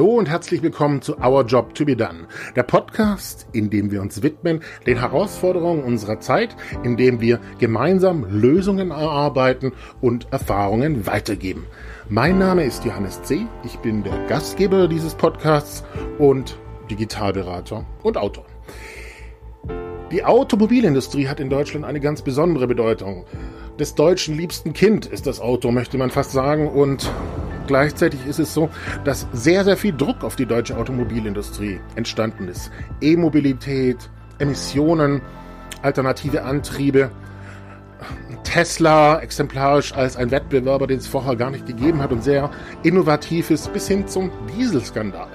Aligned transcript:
Hallo 0.00 0.14
und 0.14 0.30
herzlich 0.30 0.62
willkommen 0.62 1.02
zu 1.02 1.18
Our 1.18 1.44
Job 1.44 1.74
to 1.74 1.84
be 1.84 1.94
Done, 1.94 2.26
der 2.56 2.62
Podcast, 2.62 3.46
in 3.52 3.68
dem 3.68 3.90
wir 3.90 4.00
uns 4.00 4.22
widmen 4.22 4.62
den 4.86 4.98
Herausforderungen 4.98 5.84
unserer 5.84 6.20
Zeit, 6.20 6.56
in 6.82 6.96
dem 6.96 7.20
wir 7.20 7.38
gemeinsam 7.58 8.24
Lösungen 8.30 8.92
erarbeiten 8.92 9.72
und 10.00 10.32
Erfahrungen 10.32 11.06
weitergeben. 11.06 11.66
Mein 12.08 12.38
Name 12.38 12.64
ist 12.64 12.86
Johannes 12.86 13.22
C., 13.24 13.46
ich 13.62 13.76
bin 13.80 14.02
der 14.02 14.26
Gastgeber 14.26 14.88
dieses 14.88 15.14
Podcasts 15.14 15.84
und 16.18 16.56
Digitalberater 16.90 17.84
und 18.02 18.16
Autor. 18.16 18.46
Die 20.10 20.24
Automobilindustrie 20.24 21.28
hat 21.28 21.40
in 21.40 21.50
Deutschland 21.50 21.84
eine 21.84 22.00
ganz 22.00 22.22
besondere 22.22 22.66
Bedeutung. 22.66 23.26
Des 23.78 23.94
Deutschen 23.94 24.34
liebsten 24.34 24.72
Kind 24.72 25.04
ist 25.04 25.26
das 25.26 25.40
Auto, 25.40 25.70
möchte 25.70 25.98
man 25.98 26.08
fast 26.08 26.32
sagen, 26.32 26.70
und 26.70 27.10
Gleichzeitig 27.70 28.26
ist 28.26 28.40
es 28.40 28.52
so, 28.52 28.68
dass 29.04 29.28
sehr, 29.32 29.62
sehr 29.62 29.76
viel 29.76 29.96
Druck 29.96 30.24
auf 30.24 30.34
die 30.34 30.44
deutsche 30.44 30.76
Automobilindustrie 30.76 31.78
entstanden 31.94 32.48
ist. 32.48 32.72
E-Mobilität, 33.00 34.10
Emissionen, 34.40 35.22
alternative 35.80 36.42
Antriebe. 36.42 37.12
Tesla 38.42 39.20
exemplarisch 39.20 39.92
als 39.94 40.16
ein 40.16 40.32
Wettbewerber, 40.32 40.88
den 40.88 40.98
es 40.98 41.06
vorher 41.06 41.36
gar 41.36 41.52
nicht 41.52 41.64
gegeben 41.64 42.02
hat 42.02 42.10
und 42.10 42.24
sehr 42.24 42.50
innovativ 42.82 43.52
ist, 43.52 43.72
bis 43.72 43.86
hin 43.86 44.08
zum 44.08 44.32
Dieselskandal. 44.48 45.28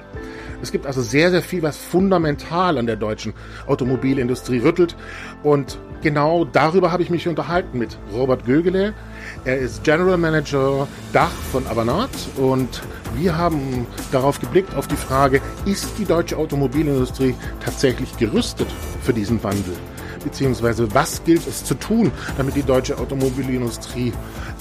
Es 0.65 0.71
gibt 0.71 0.87
also 0.87 1.03
sehr, 1.03 1.29
sehr 1.29 1.43
viel, 1.43 1.61
was 1.61 1.77
fundamental 1.77 2.79
an 2.79 2.87
der 2.87 2.95
deutschen 2.95 3.35
Automobilindustrie 3.67 4.57
rüttelt. 4.57 4.95
Und 5.43 5.77
genau 6.01 6.43
darüber 6.43 6.91
habe 6.91 7.03
ich 7.03 7.11
mich 7.11 7.27
unterhalten 7.27 7.77
mit 7.77 7.99
Robert 8.11 8.45
Gögele. 8.47 8.95
Er 9.43 9.59
ist 9.59 9.83
General 9.83 10.17
Manager 10.17 10.87
Dach 11.13 11.29
von 11.51 11.67
Avanat 11.67 12.09
und 12.37 12.81
wir 13.15 13.37
haben 13.37 13.85
darauf 14.11 14.39
geblickt 14.39 14.73
auf 14.73 14.87
die 14.87 14.95
Frage, 14.95 15.39
ist 15.65 15.99
die 15.99 16.05
deutsche 16.05 16.35
Automobilindustrie 16.35 17.35
tatsächlich 17.63 18.17
gerüstet 18.17 18.67
für 19.03 19.13
diesen 19.13 19.43
Wandel? 19.43 19.75
Beziehungsweise 20.25 20.93
was 20.93 21.23
gilt 21.23 21.47
es 21.47 21.63
zu 21.63 21.75
tun, 21.75 22.11
damit 22.35 22.55
die 22.55 22.63
deutsche 22.63 22.97
Automobilindustrie 22.97 24.11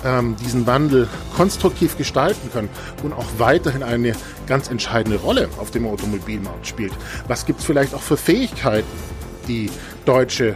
ähm, 0.04 0.36
diesen 0.36 0.66
Wandel 0.66 1.08
konstruktiv 1.36 1.96
gestalten 1.96 2.50
kann 2.52 2.68
und 3.02 3.12
auch 3.12 3.26
weiterhin 3.38 3.82
eine 3.82 4.14
ganz 4.46 4.70
entscheidende 4.70 5.18
Rolle 5.18 5.48
auf 5.58 5.72
dem 5.72 5.86
Automobilmarkt 5.86 6.68
spielt? 6.68 6.92
Was 7.26 7.46
gibt 7.46 7.58
es 7.58 7.64
vielleicht 7.64 7.94
auch 7.94 8.02
für 8.02 8.16
Fähigkeiten, 8.16 8.86
die 9.48 9.70
deutsche 10.04 10.54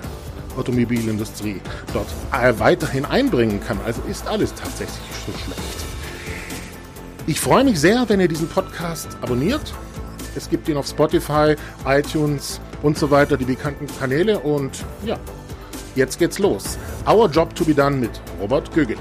Automobilindustrie 0.59 1.61
dort 1.93 2.09
äh, 2.33 2.59
weiterhin 2.59 3.05
einbringen 3.05 3.61
kann. 3.61 3.79
Also 3.87 4.03
ist 4.11 4.27
alles 4.27 4.53
tatsächlich 4.55 4.99
so 5.27 5.33
schlecht. 5.33 5.85
Ich 7.27 7.41
freue 7.41 7.65
mich 7.65 7.81
sehr, 7.81 8.09
wenn 8.09 8.21
ihr 8.21 8.29
diesen 8.29 8.49
Podcast 8.49 9.09
abonniert. 9.21 9.75
Es 10.35 10.49
gibt 10.51 10.69
ihn 10.69 10.77
auf 10.77 10.87
Spotify, 10.87 11.57
iTunes 11.87 12.61
und 12.83 12.99
so 12.99 13.11
weiter, 13.11 13.37
die 13.37 13.45
bekannten 13.45 13.87
Kanäle. 13.99 14.41
Und 14.41 14.85
ja, 15.05 15.19
jetzt 15.95 16.19
geht's 16.19 16.39
los. 16.39 16.79
Our 17.09 17.29
Job 17.29 17.55
to 17.55 17.65
be 17.65 17.75
Done 17.75 17.97
mit 17.97 18.21
Robert 18.41 18.73
Gögel. 18.75 18.97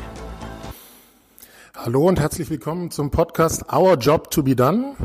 Hallo 1.75 2.08
und 2.08 2.20
herzlich 2.20 2.50
willkommen 2.50 2.92
zum 2.92 3.11
Podcast 3.11 3.72
Our 3.72 3.95
Job 3.95 4.31
to 4.31 4.44
be 4.44 4.55
Done. 4.55 4.95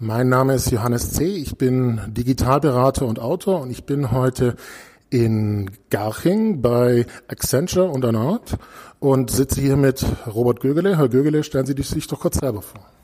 Mein 0.00 0.28
Name 0.28 0.54
ist 0.54 0.70
Johannes 0.70 1.12
C. 1.12 1.24
Ich 1.24 1.56
bin 1.56 2.00
Digitalberater 2.08 3.06
und 3.06 3.18
Autor 3.18 3.60
und 3.60 3.70
ich 3.70 3.84
bin 3.84 4.10
heute 4.10 4.56
in 5.10 5.70
Garching 5.90 6.60
bei 6.60 7.06
Accenture 7.28 7.88
und 7.88 8.04
Anart 8.04 8.58
und 8.98 9.30
sitze 9.30 9.60
hier 9.60 9.76
mit 9.76 10.04
Robert 10.26 10.60
Gögele. 10.60 10.98
Herr 10.98 11.08
Gögele, 11.08 11.42
stellen 11.44 11.66
Sie 11.66 11.80
sich 11.82 12.06
doch 12.06 12.20
kurz 12.20 12.38
selber 12.38 12.62
vor. 12.62 12.97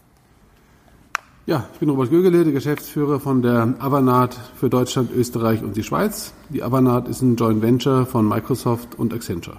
Ja, 1.47 1.69
ich 1.75 1.79
bin 1.79 1.91
Robert 1.91 2.09
Gögele, 2.09 2.43
der 2.43 2.55
Geschäftsführer 2.55 3.21
von 3.21 3.43
der 3.43 3.75
Avanat 3.79 4.35
für 4.57 4.71
Deutschland, 4.71 5.11
Österreich 5.15 5.63
und 5.63 5.77
die 5.77 5.83
Schweiz. 5.83 6.33
Die 6.49 6.63
Avanat 6.63 7.07
ist 7.07 7.21
ein 7.21 7.37
Joint 7.37 7.61
Venture 7.61 8.07
von 8.07 8.27
Microsoft 8.27 8.99
und 8.99 9.13
Accenture. 9.13 9.59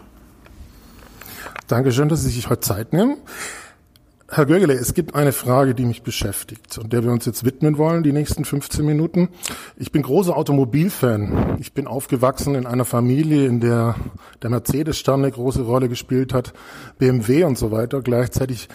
Dankeschön, 1.67 2.09
dass 2.09 2.23
Sie 2.23 2.31
sich 2.31 2.49
heute 2.49 2.61
Zeit 2.61 2.91
nehmen. 2.91 3.17
Herr 4.27 4.47
Gögele, 4.47 4.73
es 4.73 4.95
gibt 4.95 5.13
eine 5.13 5.31
Frage, 5.31 5.75
die 5.75 5.85
mich 5.85 6.01
beschäftigt 6.01 6.75
und 6.79 6.91
der 6.91 7.03
wir 7.03 7.11
uns 7.11 7.25
jetzt 7.25 7.45
widmen 7.45 7.77
wollen, 7.77 8.01
die 8.01 8.13
nächsten 8.13 8.45
15 8.45 8.83
Minuten. 8.83 9.29
Ich 9.77 9.91
bin 9.91 10.01
großer 10.01 10.35
Automobilfan. 10.35 11.57
Ich 11.59 11.73
bin 11.73 11.85
aufgewachsen 11.85 12.55
in 12.55 12.65
einer 12.65 12.85
Familie, 12.85 13.45
in 13.45 13.59
der 13.59 13.95
der 14.41 14.49
Mercedes-Stern 14.49 15.19
eine 15.19 15.31
große 15.31 15.61
Rolle 15.61 15.87
gespielt 15.87 16.33
hat, 16.33 16.53
BMW 16.97 17.43
und 17.43 17.59
so 17.59 17.69
weiter. 17.69 18.01
Gleichzeitig, 18.01 18.69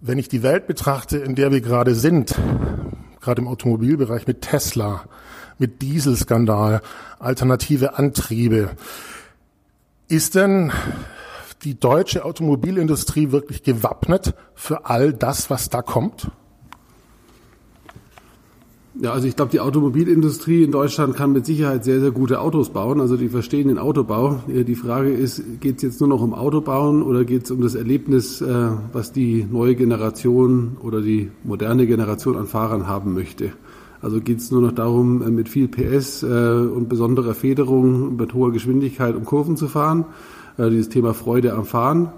wenn 0.00 0.18
ich 0.18 0.28
die 0.28 0.42
Welt 0.42 0.66
betrachte, 0.66 1.18
in 1.18 1.34
der 1.34 1.50
wir 1.50 1.60
gerade 1.60 1.94
sind, 1.94 2.34
gerade 3.20 3.42
im 3.42 3.48
Automobilbereich 3.48 4.26
mit 4.26 4.42
Tesla, 4.42 5.04
mit 5.58 5.82
Dieselskandal, 5.82 6.82
alternative 7.18 7.98
Antriebe, 7.98 8.70
ist 10.06 10.34
denn 10.34 10.72
die 11.64 11.78
deutsche 11.78 12.24
Automobilindustrie 12.24 13.32
wirklich 13.32 13.62
gewappnet 13.64 14.34
für 14.54 14.86
all 14.86 15.12
das, 15.12 15.50
was 15.50 15.68
da 15.68 15.82
kommt? 15.82 16.30
Ja, 19.00 19.12
also 19.12 19.28
ich 19.28 19.36
glaube, 19.36 19.52
die 19.52 19.60
Automobilindustrie 19.60 20.64
in 20.64 20.72
Deutschland 20.72 21.14
kann 21.14 21.32
mit 21.32 21.46
Sicherheit 21.46 21.84
sehr, 21.84 22.00
sehr 22.00 22.10
gute 22.10 22.40
Autos 22.40 22.70
bauen. 22.70 23.00
Also 23.00 23.16
die 23.16 23.28
verstehen 23.28 23.68
den 23.68 23.78
Autobau. 23.78 24.40
Die 24.48 24.74
Frage 24.74 25.10
ist, 25.10 25.60
geht 25.60 25.76
es 25.76 25.82
jetzt 25.82 26.00
nur 26.00 26.08
noch 26.08 26.20
um 26.20 26.34
Autobauen 26.34 27.02
oder 27.02 27.24
geht 27.24 27.44
es 27.44 27.50
um 27.52 27.60
das 27.60 27.76
Erlebnis, 27.76 28.40
äh, 28.40 28.70
was 28.92 29.12
die 29.12 29.46
neue 29.50 29.76
Generation 29.76 30.76
oder 30.82 31.00
die 31.00 31.30
moderne 31.44 31.86
Generation 31.86 32.36
an 32.36 32.46
Fahrern 32.46 32.88
haben 32.88 33.14
möchte? 33.14 33.52
Also 34.00 34.20
geht 34.20 34.38
es 34.38 34.50
nur 34.50 34.62
noch 34.62 34.72
darum, 34.72 35.22
äh, 35.22 35.30
mit 35.30 35.48
viel 35.48 35.68
PS 35.68 36.24
äh, 36.24 36.26
und 36.26 36.88
besonderer 36.88 37.34
Federung 37.34 38.16
mit 38.16 38.34
hoher 38.34 38.52
Geschwindigkeit 38.52 39.14
um 39.14 39.24
Kurven 39.24 39.56
zu 39.56 39.68
fahren? 39.68 40.06
äh, 40.58 40.68
dieses 40.70 40.88
Thema 40.88 41.14
Freude 41.14 41.54
am 41.54 41.64
Fahren? 41.64 42.10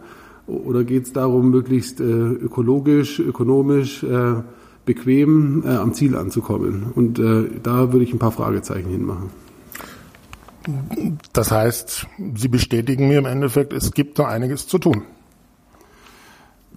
Oder 0.47 0.83
geht 0.83 1.05
es 1.05 1.13
darum, 1.13 1.51
möglichst 1.51 2.01
äh, 2.01 2.05
ökologisch, 2.05 3.21
ökonomisch, 3.21 4.03
äh, 4.03 4.43
bequem 4.85 5.63
äh, 5.65 5.69
am 5.69 5.95
Ziel 5.95 6.17
anzukommen? 6.17 6.93
Und 6.95 7.19
äh, 7.19 7.49
da 7.63 7.93
würde 7.93 8.05
ich 8.05 8.13
ein 8.13 8.19
paar 8.19 8.33
Fragezeichen 8.33 8.91
hinmachen. 8.91 9.31
Das 11.33 11.51
heißt, 11.51 12.07
Sie 12.35 12.49
bestätigen 12.49 13.09
mir 13.09 13.19
im 13.19 13.27
Endeffekt, 13.27 13.73
es 13.73 13.93
gibt 13.93 14.19
noch 14.19 14.27
einiges 14.27 14.67
zu 14.67 14.79
tun. 14.79 15.03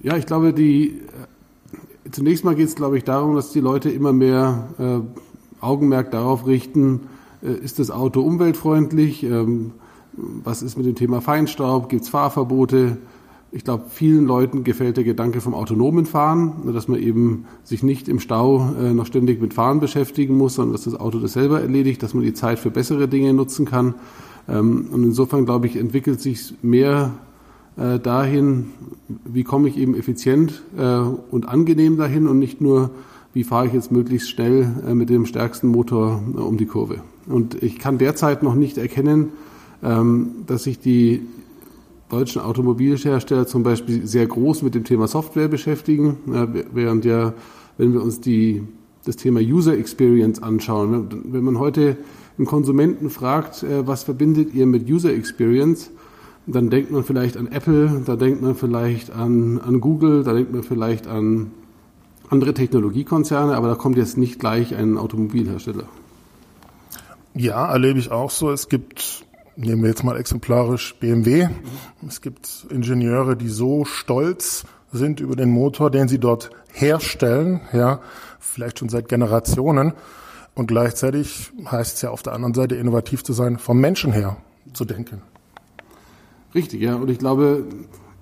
Ja, 0.01 0.17
ich 0.17 0.25
glaube, 0.25 0.53
die 0.53 0.89
äh, 0.89 2.11
zunächst 2.11 2.43
mal 2.43 2.55
geht 2.55 2.67
es, 2.67 2.75
glaube 2.75 2.97
ich, 2.97 3.03
darum, 3.03 3.35
dass 3.35 3.51
die 3.51 3.59
Leute 3.59 3.89
immer 3.89 4.13
mehr 4.13 4.69
äh, 4.79 4.99
Augenmerk 5.63 6.11
darauf 6.11 6.45
richten, 6.45 7.07
äh, 7.41 7.51
ist 7.51 7.79
das 7.79 7.91
Auto 7.91 8.21
umweltfreundlich? 8.21 9.23
Ähm, 9.23 9.71
was 10.15 10.61
ist 10.61 10.77
mit 10.77 10.85
dem 10.85 10.95
Thema 10.95 11.21
Feinstaub? 11.21 11.89
Gibt 11.89 12.03
es 12.03 12.09
Fahrverbote? 12.09 12.97
Ich 13.55 13.63
glaube, 13.63 13.83
vielen 13.87 14.25
Leuten 14.25 14.63
gefällt 14.63 14.97
der 14.97 15.03
Gedanke 15.03 15.39
vom 15.39 15.53
autonomen 15.53 16.07
Fahren, 16.07 16.73
dass 16.73 16.87
man 16.87 16.99
eben 16.99 17.45
sich 17.63 17.83
nicht 17.83 18.09
im 18.09 18.19
Stau 18.19 18.73
äh, 18.81 18.95
noch 18.95 19.05
ständig 19.05 19.39
mit 19.39 19.53
Fahren 19.53 19.79
beschäftigen 19.79 20.35
muss, 20.35 20.55
sondern 20.55 20.73
dass 20.73 20.85
das 20.85 20.95
Auto 20.95 21.19
das 21.19 21.33
selber 21.33 21.61
erledigt, 21.61 22.01
dass 22.01 22.15
man 22.15 22.23
die 22.23 22.33
Zeit 22.33 22.57
für 22.57 22.71
bessere 22.71 23.07
Dinge 23.07 23.31
nutzen 23.31 23.65
kann. 23.65 23.93
Ähm, 24.49 24.87
und 24.91 25.03
insofern, 25.03 25.45
glaube 25.45 25.67
ich, 25.67 25.75
entwickelt 25.75 26.19
sich 26.19 26.55
mehr 26.63 27.11
äh, 27.77 27.99
dahin, 27.99 28.71
wie 29.23 29.43
komme 29.43 29.67
ich 29.67 29.77
eben 29.77 29.93
effizient 29.93 30.63
äh, 30.75 31.01
und 31.29 31.47
angenehm 31.47 31.95
dahin 31.95 32.27
und 32.27 32.39
nicht 32.39 32.59
nur, 32.59 32.89
wie 33.35 33.43
fahre 33.43 33.67
ich 33.67 33.73
jetzt 33.73 33.91
möglichst 33.91 34.31
schnell 34.31 34.95
mit 34.95 35.11
dem 35.11 35.27
stärksten 35.27 35.67
Motor 35.67 36.23
um 36.35 36.57
die 36.57 36.65
Kurve. 36.65 37.01
Und 37.27 37.61
ich 37.61 37.77
kann 37.77 37.99
derzeit 37.99 38.41
noch 38.41 38.55
nicht 38.55 38.79
erkennen, 38.79 39.29
ähm, 39.83 40.31
dass 40.47 40.63
sich 40.63 40.79
die 40.79 41.21
deutschen 42.13 42.41
Automobilhersteller 42.41 43.47
zum 43.47 43.63
Beispiel 43.63 44.05
sehr 44.05 44.27
groß 44.27 44.61
mit 44.61 44.75
dem 44.75 44.83
Thema 44.83 45.07
Software 45.07 45.47
beschäftigen, 45.47 46.17
während 46.71 47.05
ja, 47.05 47.33
wenn 47.77 47.93
wir 47.93 48.03
uns 48.03 48.21
die, 48.21 48.63
das 49.05 49.15
Thema 49.15 49.39
User 49.39 49.77
Experience 49.77 50.41
anschauen, 50.41 50.91
ne, 50.91 51.07
wenn 51.25 51.43
man 51.43 51.57
heute 51.59 51.97
einen 52.37 52.47
Konsumenten 52.47 53.09
fragt, 53.09 53.63
äh, 53.63 53.85
was 53.87 54.03
verbindet 54.03 54.53
ihr 54.53 54.65
mit 54.65 54.89
User 54.89 55.13
Experience, 55.13 55.91
dann 56.45 56.69
denkt 56.69 56.91
man 56.91 57.03
vielleicht 57.03 57.37
an 57.37 57.47
Apple, 57.47 58.03
da 58.05 58.15
denkt 58.15 58.41
man 58.41 58.55
vielleicht 58.55 59.11
an, 59.11 59.59
an 59.59 59.81
Google, 59.81 60.23
da 60.23 60.33
denkt 60.33 60.53
man 60.53 60.63
vielleicht 60.63 61.07
an 61.07 61.51
andere 62.29 62.53
Technologiekonzerne, 62.53 63.55
aber 63.55 63.67
da 63.67 63.75
kommt 63.75 63.97
jetzt 63.97 64.17
nicht 64.17 64.39
gleich 64.39 64.75
ein 64.75 64.97
Automobilhersteller. 64.97 65.85
Ja, 67.35 67.71
erlebe 67.71 67.99
ich 67.99 68.11
auch 68.11 68.29
so. 68.29 68.51
Es 68.51 68.69
gibt 68.69 69.25
nehmen 69.55 69.83
wir 69.83 69.89
jetzt 69.89 70.03
mal 70.03 70.17
exemplarisch 70.17 70.95
BMW. 70.99 71.49
Es 72.07 72.21
gibt 72.21 72.67
Ingenieure, 72.69 73.35
die 73.35 73.49
so 73.49 73.85
stolz 73.85 74.65
sind 74.91 75.19
über 75.19 75.35
den 75.35 75.49
Motor, 75.49 75.89
den 75.89 76.07
sie 76.07 76.19
dort 76.19 76.49
herstellen, 76.71 77.61
ja, 77.71 77.99
vielleicht 78.39 78.79
schon 78.79 78.89
seit 78.89 79.09
Generationen. 79.09 79.93
Und 80.55 80.67
gleichzeitig 80.67 81.51
heißt 81.65 81.95
es 81.95 82.01
ja 82.03 82.11
auf 82.11 82.21
der 82.21 82.33
anderen 82.33 82.53
Seite, 82.53 82.75
innovativ 82.75 83.23
zu 83.23 83.33
sein, 83.33 83.57
vom 83.57 83.79
Menschen 83.79 84.11
her 84.11 84.37
zu 84.73 84.85
denken. 84.85 85.21
Richtig, 86.53 86.81
ja. 86.81 86.95
Und 86.95 87.09
ich 87.09 87.17
glaube, 87.17 87.65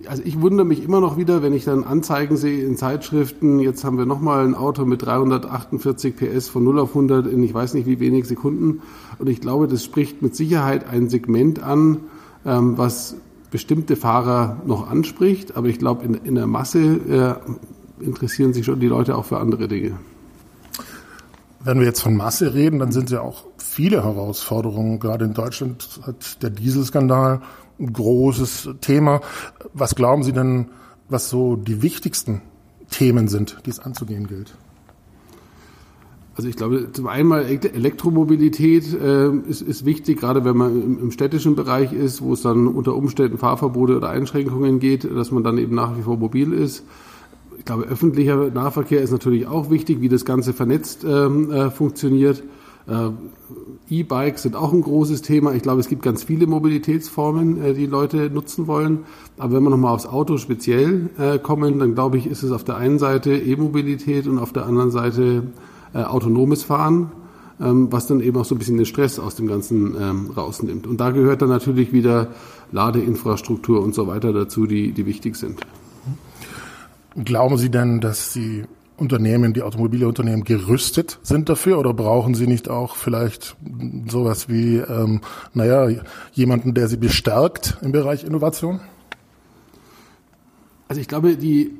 Also 0.07 0.23
ich 0.25 0.41
wundere 0.41 0.65
mich 0.65 0.83
immer 0.83 0.99
noch 0.99 1.17
wieder, 1.17 1.41
wenn 1.41 1.53
ich 1.53 1.65
dann 1.65 1.83
Anzeigen 1.83 2.37
sehe 2.37 2.65
in 2.65 2.77
Zeitschriften, 2.77 3.59
jetzt 3.59 3.83
haben 3.83 3.97
wir 3.97 4.05
nochmal 4.05 4.45
ein 4.45 4.55
Auto 4.55 4.85
mit 4.85 5.05
348 5.05 6.15
PS 6.15 6.49
von 6.49 6.63
0 6.63 6.79
auf 6.79 6.89
100 6.89 7.27
in 7.27 7.43
ich 7.43 7.53
weiß 7.53 7.73
nicht 7.73 7.85
wie 7.85 7.99
wenig 7.99 8.27
Sekunden. 8.27 8.81
Und 9.19 9.27
ich 9.27 9.41
glaube, 9.41 9.67
das 9.67 9.83
spricht 9.83 10.21
mit 10.21 10.35
Sicherheit 10.35 10.87
ein 10.87 11.09
Segment 11.09 11.61
an, 11.61 11.99
ähm, 12.45 12.77
was 12.77 13.15
bestimmte 13.51 13.95
Fahrer 13.95 14.61
noch 14.65 14.89
anspricht. 14.89 15.57
Aber 15.57 15.67
ich 15.67 15.79
glaube, 15.79 16.05
in, 16.05 16.13
in 16.15 16.35
der 16.35 16.47
Masse 16.47 16.79
äh, 17.99 18.03
interessieren 18.03 18.53
sich 18.53 18.65
schon 18.65 18.79
die 18.79 18.87
Leute 18.87 19.15
auch 19.15 19.25
für 19.25 19.39
andere 19.39 19.67
Dinge. 19.67 19.97
Wenn 21.63 21.79
wir 21.79 21.85
jetzt 21.85 22.01
von 22.01 22.15
Masse 22.15 22.55
reden, 22.55 22.79
dann 22.79 22.91
sind 22.91 23.11
ja 23.11 23.21
auch 23.21 23.43
viele 23.57 24.03
Herausforderungen. 24.03 24.99
Gerade 24.99 25.25
in 25.25 25.33
Deutschland 25.33 25.99
hat 26.05 26.41
der 26.41 26.49
Dieselskandal 26.49 27.41
großes 27.81 28.69
Thema. 28.81 29.21
Was 29.73 29.95
glauben 29.95 30.23
Sie 30.23 30.33
denn, 30.33 30.67
was 31.09 31.29
so 31.29 31.55
die 31.55 31.81
wichtigsten 31.81 32.41
Themen 32.89 33.27
sind, 33.27 33.57
die 33.65 33.69
es 33.69 33.79
anzugehen 33.79 34.27
gilt? 34.27 34.53
Also 36.35 36.47
ich 36.47 36.55
glaube, 36.55 36.91
zum 36.93 37.07
einen 37.07 37.27
mal 37.27 37.43
Elektromobilität 37.43 38.93
äh, 38.93 39.29
ist, 39.47 39.61
ist 39.61 39.85
wichtig, 39.85 40.19
gerade 40.19 40.45
wenn 40.45 40.55
man 40.55 40.81
im, 40.81 40.99
im, 40.99 41.11
städtischen 41.11 41.55
Bereich 41.55 41.91
ist, 41.91 42.21
wo 42.21 42.33
es 42.33 42.41
dann 42.41 42.67
unter 42.67 42.95
Umständen 42.95 43.37
Fahrverbote 43.37 43.97
oder 43.97 44.09
Einschränkungen 44.09 44.79
geht, 44.79 45.03
dass 45.03 45.31
man 45.31 45.43
dann 45.43 45.57
eben 45.57 45.75
nach 45.75 45.97
wie 45.97 46.01
vor 46.03 46.17
mobil 46.17 46.53
ist. 46.53 46.85
Ich 47.57 47.65
glaube, 47.65 47.83
öffentlicher 47.83 48.49
Nahverkehr 48.49 49.01
ist 49.01 49.11
natürlich 49.11 49.45
auch 49.45 49.69
wichtig, 49.69 49.99
wie 49.99 50.09
das 50.09 50.23
Ganze 50.23 50.53
vernetzt 50.53 51.03
ähm, 51.03 51.51
äh, 51.51 51.69
funktioniert. 51.69 52.41
Äh, 52.87 53.09
E-Bikes 53.89 54.43
sind 54.43 54.55
auch 54.55 54.73
ein 54.73 54.81
großes 54.81 55.21
Thema. 55.21 55.53
Ich 55.53 55.63
glaube, 55.63 55.79
es 55.79 55.87
gibt 55.87 56.03
ganz 56.03 56.23
viele 56.23 56.47
Mobilitätsformen, 56.47 57.61
äh, 57.63 57.73
die 57.73 57.85
Leute 57.85 58.29
nutzen 58.29 58.67
wollen. 58.67 58.99
Aber 59.37 59.53
wenn 59.53 59.63
wir 59.63 59.69
nochmal 59.69 59.93
aufs 59.93 60.05
Auto 60.05 60.37
speziell 60.37 61.09
äh, 61.17 61.39
kommen, 61.39 61.79
dann 61.79 61.93
glaube 61.93 62.17
ich, 62.17 62.27
ist 62.27 62.43
es 62.43 62.51
auf 62.51 62.63
der 62.63 62.77
einen 62.77 62.99
Seite 62.99 63.33
E-Mobilität 63.33 64.27
und 64.27 64.39
auf 64.39 64.53
der 64.53 64.65
anderen 64.65 64.91
Seite 64.91 65.43
autonomes 65.93 66.63
Fahren, 66.63 67.11
ähm, 67.59 67.91
was 67.91 68.07
dann 68.07 68.21
eben 68.21 68.37
auch 68.37 68.45
so 68.45 68.55
ein 68.55 68.57
bisschen 68.57 68.77
den 68.77 68.85
Stress 68.85 69.19
aus 69.19 69.35
dem 69.35 69.47
Ganzen 69.47 69.95
ähm, 69.99 70.31
rausnimmt. 70.35 70.87
Und 70.87 71.01
da 71.01 71.11
gehört 71.11 71.41
dann 71.41 71.49
natürlich 71.49 71.91
wieder 71.91 72.29
Ladeinfrastruktur 72.71 73.81
und 73.81 73.93
so 73.93 74.07
weiter 74.07 74.33
dazu, 74.33 74.65
die, 74.65 74.93
die 74.93 75.05
wichtig 75.05 75.35
sind. 75.35 75.59
Glauben 77.23 77.57
Sie 77.57 77.69
denn, 77.69 77.99
dass 77.99 78.33
Sie 78.33 78.63
Unternehmen, 79.01 79.53
die 79.53 79.63
Automobilunternehmen 79.63 80.45
gerüstet 80.45 81.19
sind 81.23 81.49
dafür 81.49 81.79
oder 81.79 81.93
brauchen 81.93 82.35
sie 82.35 82.47
nicht 82.47 82.69
auch 82.69 82.95
vielleicht 82.95 83.57
sowas 84.07 84.47
wie, 84.47 84.77
ähm, 84.77 85.21
naja, 85.53 85.89
jemanden, 86.33 86.73
der 86.73 86.87
sie 86.87 86.97
bestärkt 86.97 87.77
im 87.81 87.91
Bereich 87.91 88.23
Innovation? 88.23 88.79
Also 90.87 91.01
ich 91.01 91.07
glaube, 91.07 91.35
die, 91.35 91.71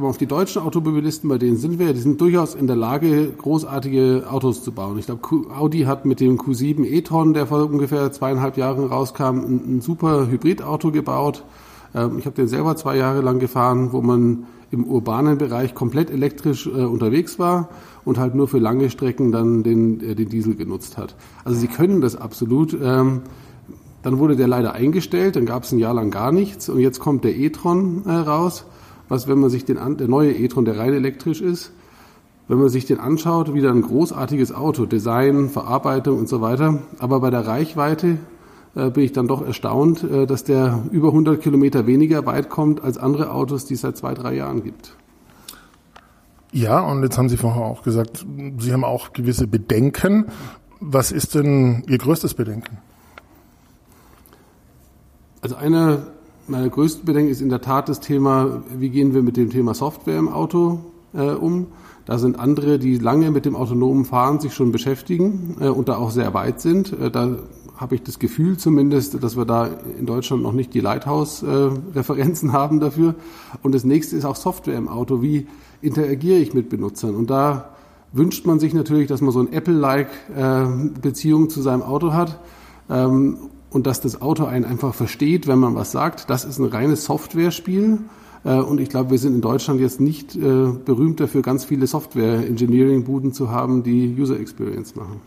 auf 0.00 0.18
die 0.18 0.26
deutschen 0.26 0.62
Automobilisten, 0.62 1.28
bei 1.28 1.38
denen 1.38 1.56
sind 1.56 1.78
wir, 1.78 1.92
die 1.92 2.00
sind 2.00 2.20
durchaus 2.20 2.54
in 2.54 2.66
der 2.66 2.76
Lage, 2.76 3.32
großartige 3.36 4.26
Autos 4.30 4.62
zu 4.62 4.72
bauen. 4.72 4.98
Ich 4.98 5.06
glaube, 5.06 5.22
Audi 5.54 5.80
hat 5.80 6.04
mit 6.04 6.20
dem 6.20 6.38
Q7 6.38 6.84
e-tron, 6.84 7.34
der 7.34 7.46
vor 7.46 7.64
ungefähr 7.64 8.10
zweieinhalb 8.12 8.56
Jahren 8.56 8.86
rauskam, 8.86 9.40
ein, 9.40 9.76
ein 9.76 9.80
super 9.80 10.28
Hybridauto 10.28 10.90
gebaut. 10.92 11.44
Ähm, 11.94 12.18
ich 12.18 12.26
habe 12.26 12.36
den 12.36 12.48
selber 12.48 12.76
zwei 12.76 12.96
Jahre 12.96 13.20
lang 13.20 13.38
gefahren, 13.38 13.92
wo 13.92 14.00
man 14.02 14.44
im 14.70 14.84
urbanen 14.84 15.38
Bereich 15.38 15.74
komplett 15.74 16.10
elektrisch 16.10 16.66
äh, 16.66 16.70
unterwegs 16.70 17.38
war 17.38 17.68
und 18.04 18.18
halt 18.18 18.34
nur 18.34 18.48
für 18.48 18.58
lange 18.58 18.90
Strecken 18.90 19.32
dann 19.32 19.62
den, 19.62 20.00
äh, 20.00 20.14
den 20.14 20.28
Diesel 20.28 20.56
genutzt 20.56 20.98
hat. 20.98 21.14
Also 21.44 21.58
sie 21.58 21.68
können 21.68 22.00
das 22.00 22.16
absolut. 22.16 22.76
Ähm, 22.80 23.22
dann 24.02 24.18
wurde 24.18 24.36
der 24.36 24.46
leider 24.46 24.72
eingestellt, 24.72 25.36
dann 25.36 25.46
gab 25.46 25.64
es 25.64 25.72
ein 25.72 25.78
Jahr 25.78 25.94
lang 25.94 26.10
gar 26.10 26.32
nichts 26.32 26.68
und 26.68 26.78
jetzt 26.78 27.00
kommt 27.00 27.24
der 27.24 27.36
e-tron 27.36 28.04
äh, 28.06 28.12
raus, 28.12 28.64
was 29.08 29.26
wenn 29.26 29.38
man 29.38 29.50
sich 29.50 29.64
den 29.64 29.78
der 29.96 30.08
neue 30.08 30.32
e-tron, 30.32 30.64
der 30.64 30.78
rein 30.78 30.92
elektrisch 30.92 31.40
ist, 31.40 31.72
wenn 32.46 32.58
man 32.58 32.68
sich 32.68 32.86
den 32.86 33.00
anschaut, 33.00 33.52
wieder 33.54 33.70
ein 33.70 33.82
großartiges 33.82 34.54
Auto, 34.54 34.86
Design, 34.86 35.48
Verarbeitung 35.48 36.18
und 36.18 36.28
so 36.28 36.40
weiter, 36.40 36.78
aber 36.98 37.20
bei 37.20 37.30
der 37.30 37.46
Reichweite 37.46 38.18
bin 38.90 39.04
ich 39.04 39.12
dann 39.12 39.26
doch 39.26 39.44
erstaunt, 39.44 40.02
äh, 40.02 40.26
dass 40.26 40.44
der 40.44 40.82
über 40.90 41.08
100 41.08 41.40
Kilometer 41.40 41.86
weniger 41.86 42.24
weit 42.26 42.48
kommt 42.48 42.82
als 42.82 42.98
andere 42.98 43.32
Autos, 43.32 43.64
die 43.66 43.74
es 43.74 43.80
seit 43.80 43.96
zwei, 43.96 44.14
drei 44.14 44.34
Jahren 44.34 44.62
gibt. 44.62 44.94
Ja, 46.52 46.80
und 46.80 47.02
jetzt 47.02 47.18
haben 47.18 47.28
Sie 47.28 47.36
vorher 47.36 47.62
auch 47.62 47.82
gesagt, 47.82 48.24
Sie 48.58 48.72
haben 48.72 48.84
auch 48.84 49.12
gewisse 49.12 49.46
Bedenken. 49.46 50.26
Was 50.80 51.12
ist 51.12 51.34
denn 51.34 51.84
Ihr 51.88 51.98
größtes 51.98 52.34
Bedenken? 52.34 52.78
Also 55.42 55.56
eine 55.56 56.06
meiner 56.48 56.68
größten 56.68 57.04
Bedenken 57.04 57.30
ist 57.30 57.40
in 57.40 57.50
der 57.50 57.60
Tat 57.60 57.88
das 57.88 58.00
Thema, 58.00 58.62
wie 58.74 58.88
gehen 58.88 59.14
wir 59.14 59.22
mit 59.22 59.36
dem 59.36 59.50
Thema 59.50 59.74
Software 59.74 60.18
im 60.18 60.28
Auto 60.28 60.80
äh, 61.12 61.30
um. 61.30 61.66
Da 62.06 62.16
sind 62.16 62.38
andere, 62.38 62.78
die 62.78 62.96
lange 62.96 63.30
mit 63.30 63.44
dem 63.44 63.54
autonomen 63.54 64.06
Fahren 64.06 64.40
sich 64.40 64.54
schon 64.54 64.72
beschäftigen 64.72 65.56
äh, 65.60 65.68
und 65.68 65.88
da 65.88 65.96
auch 65.96 66.10
sehr 66.10 66.32
weit 66.32 66.60
sind. 66.60 66.98
Äh, 66.98 67.10
da 67.10 67.36
habe 67.78 67.94
ich 67.94 68.02
das 68.02 68.18
Gefühl 68.18 68.58
zumindest, 68.58 69.22
dass 69.22 69.36
wir 69.36 69.44
da 69.44 69.70
in 69.98 70.04
Deutschland 70.04 70.42
noch 70.42 70.52
nicht 70.52 70.74
die 70.74 70.80
Lighthouse-Referenzen 70.80 72.52
haben 72.52 72.80
dafür. 72.80 73.14
Und 73.62 73.74
das 73.74 73.84
nächste 73.84 74.16
ist 74.16 74.24
auch 74.24 74.36
Software 74.36 74.76
im 74.76 74.88
Auto. 74.88 75.22
Wie 75.22 75.46
interagiere 75.80 76.38
ich 76.38 76.52
mit 76.52 76.68
Benutzern? 76.68 77.14
Und 77.14 77.30
da 77.30 77.70
wünscht 78.12 78.46
man 78.46 78.58
sich 78.58 78.74
natürlich, 78.74 79.06
dass 79.06 79.20
man 79.20 79.30
so 79.30 79.38
eine 79.38 79.52
Apple-like 79.52 80.10
äh, 80.36 80.66
Beziehung 81.00 81.50
zu 81.50 81.62
seinem 81.62 81.82
Auto 81.82 82.12
hat. 82.12 82.40
Ähm, 82.90 83.38
und 83.70 83.86
dass 83.86 84.00
das 84.00 84.22
Auto 84.22 84.44
einen 84.44 84.64
einfach 84.64 84.94
versteht, 84.94 85.46
wenn 85.46 85.58
man 85.58 85.74
was 85.74 85.92
sagt. 85.92 86.30
Das 86.30 86.44
ist 86.44 86.58
ein 86.58 86.64
reines 86.64 87.04
Software-Spiel. 87.04 87.98
Äh, 88.44 88.54
und 88.54 88.80
ich 88.80 88.88
glaube, 88.88 89.10
wir 89.10 89.18
sind 89.18 89.34
in 89.34 89.40
Deutschland 89.40 89.80
jetzt 89.80 90.00
nicht 90.00 90.34
äh, 90.34 90.40
berühmt 90.40 91.20
dafür, 91.20 91.42
ganz 91.42 91.64
viele 91.64 91.86
Software-Engineering-Buden 91.86 93.32
zu 93.32 93.50
haben, 93.50 93.84
die 93.84 94.16
User 94.18 94.40
Experience 94.40 94.96
machen. 94.96 95.20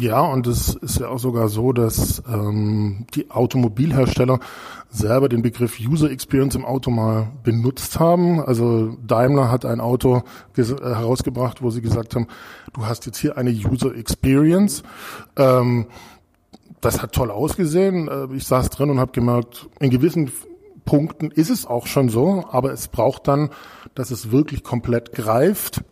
Ja, 0.00 0.20
und 0.20 0.46
es 0.46 0.74
ist 0.74 1.00
ja 1.00 1.08
auch 1.08 1.18
sogar 1.18 1.48
so, 1.48 1.72
dass 1.72 2.22
ähm, 2.32 3.06
die 3.14 3.30
Automobilhersteller 3.30 4.38
selber 4.90 5.28
den 5.28 5.42
Begriff 5.42 5.78
User 5.80 6.10
Experience 6.10 6.54
im 6.54 6.64
Auto 6.64 6.90
mal 6.90 7.32
benutzt 7.42 7.98
haben. 7.98 8.40
Also 8.40 8.96
Daimler 9.06 9.50
hat 9.50 9.64
ein 9.64 9.80
Auto 9.80 10.22
äh, 10.56 10.62
herausgebracht, 10.62 11.62
wo 11.62 11.70
sie 11.70 11.82
gesagt 11.82 12.14
haben, 12.14 12.28
du 12.72 12.86
hast 12.86 13.06
jetzt 13.06 13.18
hier 13.18 13.36
eine 13.36 13.50
User 13.50 13.94
Experience. 13.94 14.82
Ähm, 15.36 15.86
das 16.80 17.02
hat 17.02 17.12
toll 17.12 17.30
ausgesehen. 17.30 18.08
Äh, 18.08 18.34
ich 18.34 18.46
saß 18.46 18.70
drin 18.70 18.90
und 18.90 19.00
habe 19.00 19.12
gemerkt, 19.12 19.68
in 19.80 19.90
gewissen 19.90 20.30
Punkten 20.84 21.30
ist 21.30 21.50
es 21.50 21.66
auch 21.66 21.86
schon 21.86 22.08
so, 22.08 22.44
aber 22.50 22.72
es 22.72 22.88
braucht 22.88 23.28
dann, 23.28 23.50
dass 23.94 24.10
es 24.10 24.30
wirklich 24.30 24.62
komplett 24.62 25.12
greift, 25.12 25.82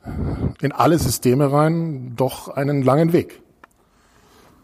in 0.62 0.72
alle 0.72 0.98
Systeme 0.98 1.52
rein, 1.52 2.12
doch 2.16 2.48
einen 2.48 2.82
langen 2.82 3.12
Weg. 3.12 3.42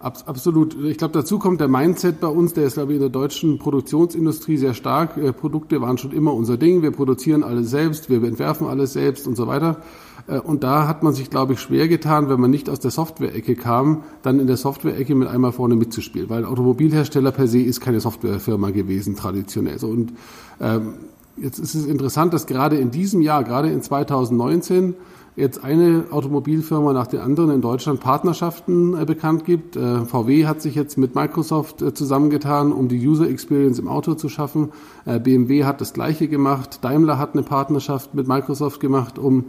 Absolut. 0.03 0.77
Ich 0.83 0.99
glaube, 0.99 1.15
dazu 1.15 1.39
kommt 1.39 1.61
der 1.61 1.69
Mindset 1.69 2.19
bei 2.19 2.27
uns, 2.27 2.55
der 2.55 2.65
ist, 2.65 2.75
glaube 2.75 2.91
ich, 2.91 2.97
in 2.97 3.03
der 3.03 3.09
deutschen 3.09 3.61
Produktionsindustrie 3.61 4.57
sehr 4.57 4.75
stark. 4.75 5.17
Äh, 5.17 5.33
Produkte 5.33 5.81
waren 5.81 5.97
schon 5.97 6.11
immer 6.11 6.35
unser 6.35 6.57
Ding. 6.57 6.83
Wir 6.83 6.91
produzieren 6.91 7.45
alles 7.45 7.71
selbst, 7.71 8.11
wir 8.11 8.21
entwerfen 8.25 8.67
alles 8.67 8.95
selbst 8.95 9.29
und 9.29 9.37
so 9.37 9.47
weiter. 9.47 9.77
Äh, 10.27 10.41
und 10.41 10.65
da 10.65 10.89
hat 10.89 11.05
man 11.05 11.13
sich, 11.13 11.31
glaube 11.31 11.53
ich, 11.53 11.61
schwer 11.61 11.87
getan, 11.87 12.29
wenn 12.29 12.41
man 12.41 12.51
nicht 12.51 12.69
aus 12.69 12.81
der 12.81 12.91
Software-Ecke 12.91 13.55
kam, 13.55 14.03
dann 14.23 14.41
in 14.41 14.49
der 14.49 14.57
Software-Ecke 14.57 15.15
mit 15.15 15.29
einmal 15.29 15.53
vorne 15.53 15.77
mitzuspielen. 15.77 16.29
Weil 16.29 16.47
Automobilhersteller 16.47 17.31
per 17.31 17.47
se 17.47 17.61
ist 17.61 17.81
keine 17.81 18.01
Softwarefirma 18.01 18.71
gewesen, 18.71 19.15
traditionell. 19.15 19.79
So, 19.79 19.87
und 19.87 20.15
ähm, 20.61 20.95
jetzt 21.37 21.61
ist 21.61 21.77
es 21.77 21.87
interessant, 21.87 22.35
dass 22.35 22.47
gerade 22.47 22.77
in 22.77 22.91
diesem 22.91 23.21
Jahr, 23.21 23.45
gerade 23.45 23.71
in 23.71 23.83
2019, 23.83 24.95
jetzt 25.35 25.65
eine 25.65 26.05
Automobilfirma 26.11 26.93
nach 26.93 27.07
der 27.07 27.23
anderen 27.23 27.51
in 27.51 27.63
Deutschland 27.63 28.01
Partnerschaften 28.01 29.01
äh, 29.01 29.05
bekannt 29.05 29.45
gibt. 29.45 29.77
Äh, 29.77 30.05
VW 30.05 30.47
hat 30.47 30.61
sich 30.61 30.75
jetzt 30.75 30.99
mit 30.99 31.15
Microsoft 31.15 31.81
äh, 31.81 31.95
zusammengetan, 31.95 32.73
um 32.73 32.89
die 32.89 33.07
User 33.07 33.29
Experience 33.29 33.79
im 33.79 33.89
Auto 33.89 34.15
zu 34.15 34.29
schaffen. 34.29 34.73
Äh, 35.05 35.21
BMW 35.21 35.65
hat 35.65 35.81
das 35.81 35.95
Gleiche 35.95 36.29
gemacht. 36.29 36.81
Daimler 36.83 37.19
hat 37.19 37.33
eine 37.33 37.43
Partnerschaft 37.43 38.15
mit 38.15 38.29
Microsoft 38.29 38.81
gemacht, 38.81 39.19
um 39.19 39.47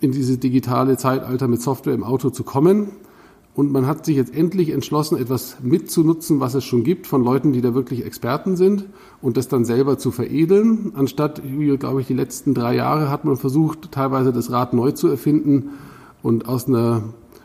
in 0.00 0.12
dieses 0.12 0.38
digitale 0.38 0.96
Zeitalter 0.96 1.48
mit 1.48 1.60
Software 1.60 1.94
im 1.94 2.04
Auto 2.04 2.30
zu 2.30 2.44
kommen. 2.44 2.92
Und 3.60 3.72
man 3.72 3.86
hat 3.86 4.06
sich 4.06 4.16
jetzt 4.16 4.34
endlich 4.34 4.70
entschlossen, 4.70 5.18
etwas 5.18 5.58
mitzunutzen, 5.60 6.40
was 6.40 6.54
es 6.54 6.64
schon 6.64 6.82
gibt, 6.82 7.06
von 7.06 7.22
Leuten, 7.22 7.52
die 7.52 7.60
da 7.60 7.74
wirklich 7.74 8.06
Experten 8.06 8.56
sind 8.56 8.86
und 9.20 9.36
das 9.36 9.48
dann 9.48 9.66
selber 9.66 9.98
zu 9.98 10.12
veredeln. 10.12 10.92
Anstatt, 10.96 11.42
wie, 11.44 11.76
glaube 11.76 12.00
ich, 12.00 12.06
die 12.06 12.14
letzten 12.14 12.54
drei 12.54 12.74
Jahre 12.74 13.10
hat 13.10 13.26
man 13.26 13.36
versucht, 13.36 13.92
teilweise 13.92 14.32
das 14.32 14.50
Rad 14.50 14.72
neu 14.72 14.92
zu 14.92 15.08
erfinden 15.08 15.72
und 16.22 16.48
aus 16.48 16.68
einer, 16.68 17.02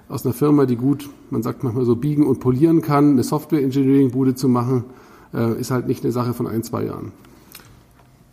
aus 0.08 0.26
einer 0.26 0.34
Firma, 0.34 0.66
die 0.66 0.78
gut, 0.78 1.10
man 1.32 1.44
sagt 1.44 1.66
manchmal 1.66 1.84
so, 1.84 1.98
biegen 1.98 2.26
und 2.26 2.40
polieren 2.40 2.82
kann, 2.82 3.10
eine 3.10 3.24
Software-Engineering-Bude 3.24 4.36
zu 4.36 4.48
machen, 4.48 4.86
äh, 5.34 5.60
ist 5.60 5.72
halt 5.72 5.86
nicht 5.86 6.06
eine 6.06 6.14
Sache 6.14 6.34
von 6.34 6.48
ein, 6.48 6.64
zwei 6.64 6.86
Jahren. 6.86 7.12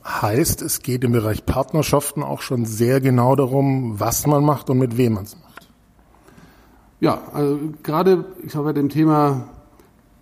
Heißt, 0.04 0.62
es 0.62 0.82
geht 0.82 1.02
im 1.02 1.10
Bereich 1.10 1.44
Partnerschaften 1.46 2.22
auch 2.22 2.42
schon 2.42 2.64
sehr 2.64 3.00
genau 3.00 3.34
darum, 3.34 3.98
was 3.98 4.24
man 4.28 4.44
macht 4.44 4.70
und 4.70 4.78
mit 4.78 4.96
wem 4.96 5.14
man 5.14 5.24
es 5.24 5.34
macht. 5.34 5.51
Ja, 7.02 7.21
also 7.32 7.59
gerade 7.82 8.26
ich 8.44 8.52
glaube 8.52 8.66
bei 8.66 8.75
dem 8.75 8.88
Thema 8.88 9.49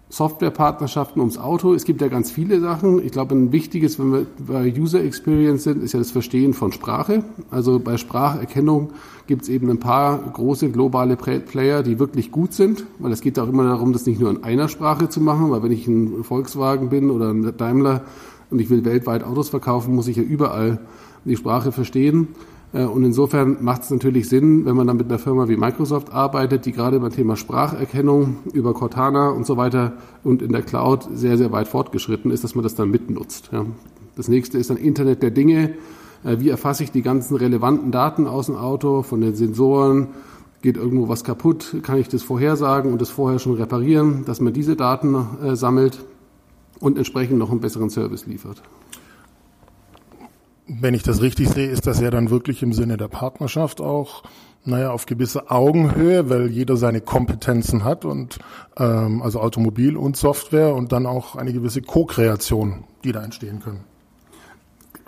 Softwarepartnerschaften 0.09 1.21
ums 1.21 1.37
Auto. 1.37 1.75
Es 1.75 1.85
gibt 1.85 2.01
ja 2.01 2.09
ganz 2.09 2.31
viele 2.31 2.59
Sachen. 2.59 3.05
Ich 3.05 3.13
glaube, 3.13 3.35
ein 3.35 3.53
wichtiges, 3.53 3.99
wenn 3.99 4.13
wir 4.15 4.27
bei 4.39 4.73
User 4.73 5.05
Experience 5.05 5.65
sind, 5.65 5.83
ist 5.85 5.93
ja 5.93 5.99
das 5.99 6.11
Verstehen 6.11 6.55
von 6.55 6.73
Sprache. 6.73 7.23
Also 7.51 7.81
bei 7.81 7.99
Spracherkennung 7.99 8.95
gibt 9.27 9.43
es 9.43 9.51
eben 9.51 9.69
ein 9.69 9.79
paar 9.79 10.21
große 10.33 10.71
globale 10.71 11.17
Player, 11.17 11.83
die 11.83 11.99
wirklich 11.99 12.33
gut 12.33 12.55
sind, 12.55 12.87
weil 12.99 13.13
es 13.13 13.21
geht 13.21 13.39
auch 13.39 13.49
immer 13.49 13.65
darum, 13.65 13.93
das 13.93 14.07
nicht 14.07 14.19
nur 14.19 14.31
in 14.31 14.43
einer 14.43 14.69
Sprache 14.69 15.11
zu 15.11 15.21
machen, 15.21 15.51
weil 15.51 15.63
wenn 15.63 15.73
ich 15.73 15.87
ein 15.87 16.25
Volkswagen 16.25 16.89
bin 16.89 17.11
oder 17.11 17.29
ein 17.29 17.55
Daimler 17.59 18.05
und 18.49 18.59
ich 18.59 18.71
will 18.71 18.87
weltweit 18.87 19.23
Autos 19.23 19.51
verkaufen, 19.51 19.95
muss 19.95 20.09
ich 20.09 20.17
ja 20.17 20.23
überall 20.23 20.79
die 21.27 21.37
Sprache 21.37 21.73
verstehen. 21.73 22.29
Äh, 22.73 22.85
und 22.85 23.05
insofern 23.05 23.59
macht 23.61 23.83
es 23.83 23.91
natürlich 23.91 24.29
Sinn, 24.29 24.65
wenn 24.65 24.77
man 24.77 24.87
dann 24.87 24.97
mit 24.97 25.09
einer 25.09 25.19
Firma 25.19 25.49
wie 25.49 25.57
Microsoft 25.57 26.12
arbeitet, 26.12 26.67
die 26.67 26.73
gerade 26.73 27.00
beim 27.00 27.12
Thema 27.12 27.37
Spracherkennung 27.37 28.39
über 28.53 28.75
Cortana 28.75 29.31
und 29.31 29.47
so 29.47 29.57
weiter 29.57 29.95
und 30.25 30.43
in 30.43 30.53
der 30.53 30.62
Cloud 30.62 31.09
sehr, 31.15 31.37
sehr 31.37 31.53
weit 31.53 31.69
fortgeschritten 31.69 32.31
ist, 32.31 32.45
dass 32.45 32.55
man 32.55 32.62
das 32.62 32.75
dann 32.75 32.91
mitnutzt. 32.91 33.50
Das 34.17 34.29
nächste 34.29 34.59
ist 34.59 34.71
dann 34.71 34.77
Internet 34.77 35.23
der 35.23 35.31
Dinge. 35.31 35.75
Äh, 36.25 36.41
wie 36.41 36.49
erfasse 36.49 36.85
ich 36.85 36.91
die 36.91 37.03
ganzen 37.03 37.37
relevanten 37.37 37.91
Daten 37.91 38.27
aus 38.27 38.47
dem 38.47 38.57
Auto, 38.57 39.03
von 39.03 39.21
den 39.21 39.35
Sensoren? 39.35 40.09
Geht 40.62 40.77
irgendwo 40.77 41.09
was 41.09 41.25
kaputt? 41.25 41.77
Kann 41.83 41.99
ich 41.99 42.09
das 42.09 42.23
vorhersagen 42.23 42.93
und 42.93 43.00
das 43.00 43.09
vorher 43.09 43.39
schon 43.39 43.55
reparieren, 43.55 44.25
dass 44.27 44.41
man 44.41 44.53
diese 44.53 44.77
Daten 44.77 45.15
äh, 45.43 45.57
sammelt 45.57 46.05
und 46.81 46.99
entsprechend 46.99 47.39
noch 47.39 47.50
einen 47.50 47.61
besseren 47.61 47.89
Service 47.89 48.27
liefert? 48.27 48.62
Wenn 50.79 50.95
ich 50.95 51.03
das 51.03 51.21
richtig 51.21 51.49
sehe, 51.49 51.69
ist 51.69 51.87
das 51.87 52.00
ja 52.00 52.11
dann 52.11 52.31
wirklich 52.31 52.62
im 52.62 52.73
Sinne 52.73 52.97
der 52.97 53.09
Partnerschaft 53.09 53.81
auch, 53.81 54.23
naja, 54.65 54.91
auf 54.91 55.07
gewisse 55.07 55.50
Augenhöhe, 55.50 56.29
weil 56.29 56.50
jeder 56.50 56.77
seine 56.77 57.00
Kompetenzen 57.00 57.85
hat 57.85 58.05
und 58.05 58.39
ähm, 58.77 59.23
also 59.23 59.41
Automobil 59.41 59.97
und 59.97 60.17
Software 60.17 60.75
und 60.75 60.93
dann 60.93 61.07
auch 61.07 61.35
eine 61.35 61.53
gewisse 61.53 61.83
Co-Kreation, 61.83 62.85
die 63.05 63.12
da 63.12 63.23
entstehen 63.23 63.61
können. 63.61 63.90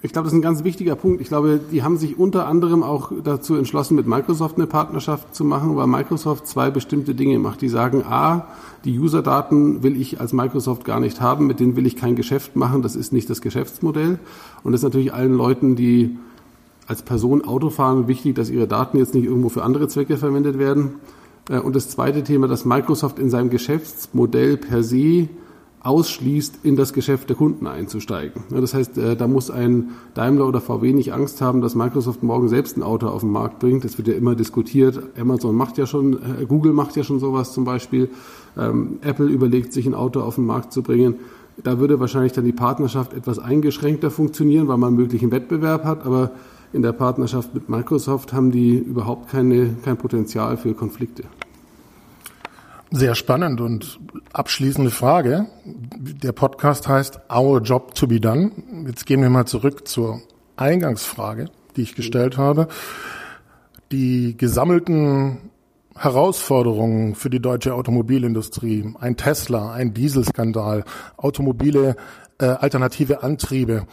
Ich 0.04 0.12
glaube, 0.12 0.24
das 0.24 0.32
ist 0.32 0.38
ein 0.38 0.42
ganz 0.42 0.64
wichtiger 0.64 0.96
Punkt. 0.96 1.20
Ich 1.20 1.28
glaube, 1.28 1.60
die 1.70 1.84
haben 1.84 1.96
sich 1.96 2.18
unter 2.18 2.48
anderem 2.48 2.82
auch 2.82 3.12
dazu 3.22 3.54
entschlossen, 3.54 3.94
mit 3.94 4.08
Microsoft 4.08 4.56
eine 4.56 4.66
Partnerschaft 4.66 5.32
zu 5.32 5.44
machen, 5.44 5.76
weil 5.76 5.86
Microsoft 5.86 6.48
zwei 6.48 6.70
bestimmte 6.70 7.14
Dinge 7.14 7.38
macht. 7.38 7.60
Die 7.60 7.68
sagen, 7.68 8.02
a, 8.02 8.48
die 8.84 8.98
User-Daten 8.98 9.84
will 9.84 10.00
ich 10.00 10.20
als 10.20 10.32
Microsoft 10.32 10.84
gar 10.84 10.98
nicht 10.98 11.20
haben, 11.20 11.46
mit 11.46 11.60
denen 11.60 11.76
will 11.76 11.86
ich 11.86 11.94
kein 11.94 12.16
Geschäft 12.16 12.56
machen, 12.56 12.82
das 12.82 12.96
ist 12.96 13.12
nicht 13.12 13.30
das 13.30 13.40
Geschäftsmodell. 13.40 14.18
Und 14.64 14.72
das 14.72 14.80
ist 14.80 14.84
natürlich 14.84 15.14
allen 15.14 15.36
Leuten, 15.36 15.76
die 15.76 16.18
als 16.88 17.02
Person 17.02 17.44
Auto 17.44 17.70
fahren, 17.70 18.08
wichtig, 18.08 18.34
dass 18.34 18.50
ihre 18.50 18.66
Daten 18.66 18.98
jetzt 18.98 19.14
nicht 19.14 19.26
irgendwo 19.26 19.50
für 19.50 19.62
andere 19.62 19.86
Zwecke 19.86 20.16
verwendet 20.16 20.58
werden. 20.58 20.94
Äh, 21.48 21.60
und 21.60 21.76
das 21.76 21.90
zweite 21.90 22.24
Thema, 22.24 22.48
dass 22.48 22.64
Microsoft 22.64 23.20
in 23.20 23.30
seinem 23.30 23.50
Geschäftsmodell 23.50 24.56
per 24.56 24.82
se 24.82 25.28
ausschließt, 25.82 26.60
in 26.62 26.76
das 26.76 26.92
Geschäft 26.92 27.28
der 27.28 27.36
Kunden 27.36 27.66
einzusteigen. 27.66 28.42
Das 28.50 28.72
heißt, 28.72 28.98
äh, 28.98 29.16
da 29.16 29.26
muss 29.26 29.50
ein 29.50 29.90
Daimler 30.14 30.46
oder 30.46 30.60
VW 30.60 30.92
nicht 30.92 31.12
Angst 31.12 31.40
haben, 31.40 31.60
dass 31.60 31.74
Microsoft 31.74 32.22
morgen 32.22 32.48
selbst 32.48 32.76
ein 32.76 32.82
Auto 32.82 33.08
auf 33.08 33.22
den 33.22 33.30
Markt 33.30 33.58
bringt. 33.58 33.84
Das 33.84 33.98
wird 33.98 34.08
ja 34.08 34.14
immer 34.14 34.34
diskutiert. 34.36 35.02
Amazon 35.18 35.56
macht 35.56 35.78
ja 35.78 35.86
schon, 35.86 36.14
äh, 36.14 36.44
Google 36.46 36.72
macht 36.72 36.96
ja 36.96 37.02
schon 37.02 37.18
sowas 37.18 37.52
zum 37.52 37.64
Beispiel. 37.64 38.10
Ähm, 38.56 38.98
Apple 39.02 39.26
überlegt 39.26 39.72
sich 39.72 39.86
ein 39.86 39.94
Auto 39.94 40.20
auf 40.20 40.36
den 40.36 40.46
Markt 40.46 40.72
zu 40.72 40.82
bringen. 40.82 41.16
Da 41.62 41.78
würde 41.78 41.98
wahrscheinlich 42.00 42.32
dann 42.32 42.44
die 42.44 42.52
Partnerschaft 42.52 43.12
etwas 43.12 43.38
eingeschränkter 43.38 44.10
funktionieren, 44.10 44.68
weil 44.68 44.78
man 44.78 44.94
möglichen 44.94 45.30
Wettbewerb 45.32 45.84
hat. 45.84 46.06
Aber 46.06 46.30
in 46.72 46.82
der 46.82 46.92
Partnerschaft 46.92 47.54
mit 47.54 47.68
Microsoft 47.68 48.32
haben 48.32 48.52
die 48.52 48.76
überhaupt 48.76 49.30
keine, 49.30 49.74
kein 49.84 49.96
Potenzial 49.96 50.56
für 50.56 50.74
Konflikte. 50.74 51.24
Sehr 52.94 53.14
spannend 53.14 53.62
und 53.62 54.00
abschließende 54.34 54.90
Frage. 54.90 55.46
Der 55.64 56.32
Podcast 56.32 56.88
heißt 56.88 57.20
Our 57.34 57.62
Job 57.62 57.94
to 57.94 58.06
be 58.06 58.20
Done. 58.20 58.52
Jetzt 58.86 59.06
gehen 59.06 59.22
wir 59.22 59.30
mal 59.30 59.46
zurück 59.46 59.88
zur 59.88 60.20
Eingangsfrage, 60.56 61.46
die 61.74 61.82
ich 61.82 61.94
gestellt 61.94 62.36
habe. 62.36 62.68
Die 63.92 64.36
gesammelten 64.36 65.50
Herausforderungen 65.96 67.14
für 67.14 67.30
die 67.30 67.40
deutsche 67.40 67.74
Automobilindustrie, 67.74 68.94
ein 69.00 69.16
Tesla, 69.16 69.72
ein 69.72 69.94
Dieselskandal, 69.94 70.84
automobile 71.16 71.96
äh, 72.38 72.44
alternative 72.44 73.22
Antriebe, 73.22 73.86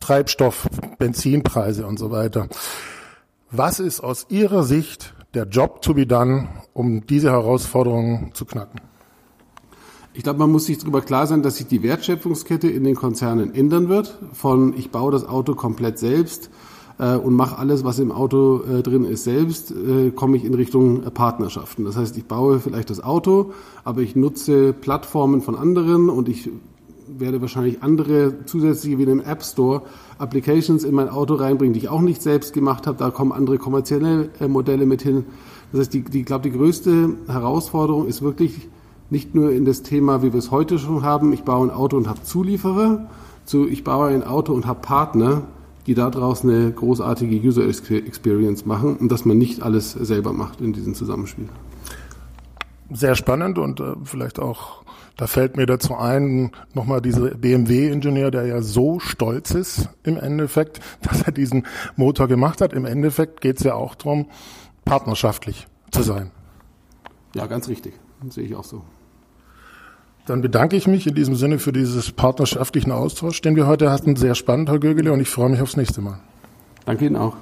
Treibstoff, 0.00 0.68
Benzinpreise 0.98 1.86
und 1.86 2.00
so 2.00 2.10
weiter. 2.10 2.48
Was 3.52 3.78
ist 3.78 4.00
aus 4.00 4.26
Ihrer 4.28 4.64
Sicht 4.64 5.14
der 5.34 5.46
Job 5.46 5.82
to 5.82 5.94
be 5.94 6.06
done, 6.06 6.48
um 6.72 7.06
diese 7.06 7.30
Herausforderungen 7.30 8.30
zu 8.34 8.44
knacken? 8.44 8.80
Ich 10.12 10.24
glaube, 10.24 10.40
man 10.40 10.50
muss 10.50 10.66
sich 10.66 10.78
darüber 10.78 11.02
klar 11.02 11.26
sein, 11.26 11.42
dass 11.42 11.56
sich 11.56 11.68
die 11.68 11.82
Wertschöpfungskette 11.82 12.68
in 12.68 12.82
den 12.82 12.96
Konzernen 12.96 13.54
ändern 13.54 13.88
wird. 13.88 14.18
Von 14.32 14.76
ich 14.76 14.90
baue 14.90 15.12
das 15.12 15.24
Auto 15.26 15.54
komplett 15.54 16.00
selbst 16.00 16.50
äh, 16.98 17.14
und 17.14 17.34
mache 17.34 17.58
alles, 17.58 17.84
was 17.84 18.00
im 18.00 18.10
Auto 18.10 18.62
äh, 18.64 18.82
drin 18.82 19.04
ist, 19.04 19.24
selbst, 19.24 19.70
äh, 19.70 20.10
komme 20.10 20.36
ich 20.36 20.44
in 20.44 20.54
Richtung 20.54 21.04
äh, 21.04 21.10
Partnerschaften. 21.12 21.84
Das 21.84 21.96
heißt, 21.96 22.16
ich 22.16 22.26
baue 22.26 22.58
vielleicht 22.58 22.90
das 22.90 23.02
Auto, 23.02 23.52
aber 23.84 24.00
ich 24.00 24.16
nutze 24.16 24.72
Plattformen 24.72 25.42
von 25.42 25.54
anderen 25.54 26.10
und 26.10 26.28
ich 26.28 26.50
werde 27.18 27.40
wahrscheinlich 27.40 27.82
andere 27.82 28.44
zusätzliche 28.46 28.98
wie 28.98 29.02
einem 29.02 29.20
App 29.20 29.42
Store 29.42 29.82
Applications 30.18 30.84
in 30.84 30.94
mein 30.94 31.08
Auto 31.08 31.34
reinbringen, 31.34 31.74
die 31.74 31.80
ich 31.80 31.88
auch 31.88 32.00
nicht 32.00 32.22
selbst 32.22 32.52
gemacht 32.52 32.86
habe. 32.86 32.98
Da 32.98 33.10
kommen 33.10 33.32
andere 33.32 33.58
kommerzielle 33.58 34.30
äh, 34.40 34.48
Modelle 34.48 34.86
mit 34.86 35.02
hin. 35.02 35.24
Das 35.72 35.80
heißt, 35.80 35.94
die, 35.94 36.02
die, 36.02 36.20
ich 36.20 36.26
glaube, 36.26 36.48
die 36.48 36.56
größte 36.56 37.16
Herausforderung 37.26 38.06
ist 38.06 38.22
wirklich 38.22 38.68
nicht 39.10 39.34
nur 39.34 39.50
in 39.50 39.64
das 39.64 39.82
Thema, 39.82 40.22
wie 40.22 40.32
wir 40.32 40.38
es 40.38 40.50
heute 40.50 40.78
schon 40.78 41.02
haben, 41.02 41.32
ich 41.32 41.42
baue 41.42 41.66
ein 41.66 41.70
Auto 41.70 41.96
und 41.96 42.08
habe 42.08 42.22
Zulieferer, 42.22 43.08
zu 43.44 43.66
ich 43.66 43.82
baue 43.82 44.08
ein 44.08 44.22
Auto 44.22 44.52
und 44.52 44.66
habe 44.66 44.80
Partner, 44.80 45.42
die 45.86 45.94
daraus 45.94 46.44
eine 46.44 46.70
großartige 46.70 47.36
User 47.36 47.66
Experience 47.66 48.66
machen 48.66 48.96
und 48.96 49.10
dass 49.10 49.24
man 49.24 49.38
nicht 49.38 49.62
alles 49.62 49.92
selber 49.92 50.32
macht 50.32 50.60
in 50.60 50.72
diesem 50.72 50.94
Zusammenspiel. 50.94 51.48
Sehr 52.92 53.14
spannend 53.14 53.58
und 53.58 53.80
äh, 53.80 53.94
vielleicht 54.04 54.38
auch 54.38 54.82
da 55.20 55.26
fällt 55.26 55.58
mir 55.58 55.66
dazu 55.66 55.94
ein, 55.96 56.50
nochmal 56.72 57.02
dieser 57.02 57.34
BMW-Ingenieur, 57.34 58.30
der 58.30 58.46
ja 58.46 58.62
so 58.62 59.00
stolz 59.00 59.50
ist 59.50 59.90
im 60.02 60.16
Endeffekt, 60.16 60.80
dass 61.02 61.20
er 61.20 61.32
diesen 61.32 61.66
Motor 61.94 62.26
gemacht 62.26 62.62
hat. 62.62 62.72
Im 62.72 62.86
Endeffekt 62.86 63.42
geht 63.42 63.58
es 63.58 63.64
ja 63.64 63.74
auch 63.74 63.94
darum, 63.94 64.28
partnerschaftlich 64.86 65.66
zu 65.90 66.02
sein. 66.02 66.30
Ja, 67.34 67.46
ganz 67.46 67.68
richtig. 67.68 67.92
Das 68.24 68.36
sehe 68.36 68.44
ich 68.44 68.54
auch 68.54 68.64
so. 68.64 68.82
Dann 70.24 70.40
bedanke 70.40 70.76
ich 70.76 70.86
mich 70.86 71.06
in 71.06 71.14
diesem 71.14 71.34
Sinne 71.34 71.58
für 71.58 71.72
dieses 71.72 72.12
partnerschaftlichen 72.12 72.90
Austausch, 72.90 73.42
den 73.42 73.56
wir 73.56 73.66
heute 73.66 73.90
hatten. 73.90 74.16
Sehr 74.16 74.34
spannend, 74.34 74.70
Herr 74.70 74.78
Gögele, 74.78 75.12
und 75.12 75.20
ich 75.20 75.28
freue 75.28 75.50
mich 75.50 75.60
aufs 75.60 75.76
nächste 75.76 76.00
Mal. 76.00 76.18
Danke 76.86 77.04
Ihnen 77.04 77.16
auch. 77.16 77.36